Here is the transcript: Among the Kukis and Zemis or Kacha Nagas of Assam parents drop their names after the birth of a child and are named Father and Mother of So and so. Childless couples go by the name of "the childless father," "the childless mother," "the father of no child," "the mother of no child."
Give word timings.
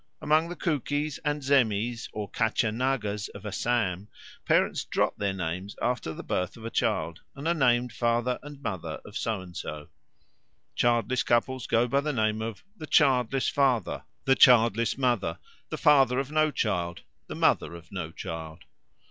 Among 0.19 0.49
the 0.49 0.55
Kukis 0.55 1.19
and 1.23 1.43
Zemis 1.43 2.09
or 2.11 2.27
Kacha 2.31 2.71
Nagas 2.71 3.27
of 3.35 3.45
Assam 3.45 4.07
parents 4.45 4.83
drop 4.83 5.15
their 5.17 5.31
names 5.35 5.75
after 5.79 6.11
the 6.11 6.23
birth 6.23 6.57
of 6.57 6.65
a 6.65 6.71
child 6.71 7.21
and 7.35 7.47
are 7.47 7.53
named 7.53 7.93
Father 7.93 8.39
and 8.41 8.63
Mother 8.63 8.99
of 9.05 9.15
So 9.15 9.41
and 9.41 9.55
so. 9.55 9.89
Childless 10.73 11.21
couples 11.21 11.67
go 11.67 11.87
by 11.87 12.01
the 12.01 12.13
name 12.13 12.41
of 12.41 12.63
"the 12.75 12.87
childless 12.87 13.47
father," 13.47 14.01
"the 14.25 14.33
childless 14.33 14.97
mother," 14.97 15.37
"the 15.69 15.77
father 15.77 16.17
of 16.17 16.31
no 16.31 16.49
child," 16.49 17.03
"the 17.27 17.35
mother 17.35 17.75
of 17.75 17.91
no 17.91 18.09
child." 18.11 18.63